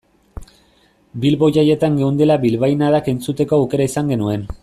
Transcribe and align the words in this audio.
Bilbo 1.25 1.49
jaietan 1.57 1.99
geundela 2.01 2.39
bilbainadak 2.47 3.13
entzuteko 3.15 3.61
aukera 3.61 3.89
izan 3.93 4.13
genuen. 4.15 4.49